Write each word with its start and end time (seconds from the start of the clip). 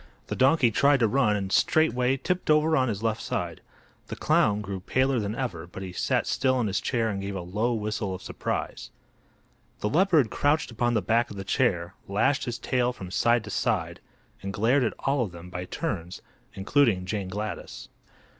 The 0.29 0.35
donkey 0.35 0.71
tried 0.71 0.99
to 1.01 1.07
run 1.07 1.35
and 1.35 1.51
straightway 1.51 2.17
tipped 2.17 2.49
over 2.49 2.75
on 2.75 2.87
his 2.87 3.03
left 3.03 3.21
side. 3.21 3.61
The 4.07 4.15
clown 4.15 4.61
grew 4.61 4.79
paler 4.79 5.19
than 5.19 5.35
ever, 5.35 5.67
but 5.67 5.83
he 5.83 5.91
sat 5.93 6.25
still 6.25 6.59
in 6.59 6.65
his 6.65 6.81
chair 6.81 7.09
and 7.11 7.21
gave 7.21 7.35
a 7.35 7.41
low 7.41 7.75
whistle 7.75 8.15
of 8.15 8.23
surprise. 8.23 8.89
The 9.81 9.89
leopard 9.89 10.31
crouched 10.31 10.71
upon 10.71 10.95
the 10.95 11.03
back 11.03 11.29
of 11.29 11.37
the 11.37 11.43
chair, 11.43 11.93
lashed 12.07 12.45
his 12.45 12.57
tail 12.57 12.91
from 12.91 13.11
side 13.11 13.43
to 13.43 13.51
side 13.51 13.99
and 14.41 14.51
glared 14.51 14.83
at 14.83 14.95
all 15.01 15.21
of 15.21 15.33
them, 15.33 15.51
by 15.51 15.65
turns, 15.65 16.23
including 16.55 17.05
Jane 17.05 17.27
Gladys. 17.27 17.87